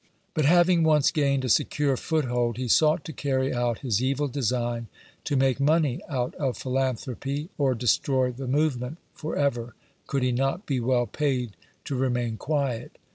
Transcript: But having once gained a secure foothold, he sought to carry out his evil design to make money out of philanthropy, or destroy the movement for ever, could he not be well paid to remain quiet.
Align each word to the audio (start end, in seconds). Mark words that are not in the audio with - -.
But 0.33 0.45
having 0.45 0.81
once 0.81 1.11
gained 1.11 1.45
a 1.45 1.47
secure 1.49 1.95
foothold, 1.95 2.57
he 2.57 2.67
sought 2.67 3.05
to 3.05 3.13
carry 3.13 3.53
out 3.53 3.81
his 3.81 4.01
evil 4.01 4.27
design 4.27 4.87
to 5.25 5.35
make 5.35 5.59
money 5.59 6.01
out 6.09 6.33
of 6.39 6.57
philanthropy, 6.57 7.49
or 7.59 7.75
destroy 7.75 8.31
the 8.31 8.47
movement 8.47 8.97
for 9.13 9.35
ever, 9.35 9.75
could 10.07 10.23
he 10.23 10.31
not 10.31 10.65
be 10.65 10.79
well 10.79 11.05
paid 11.05 11.55
to 11.85 11.93
remain 11.95 12.37
quiet. 12.37 12.97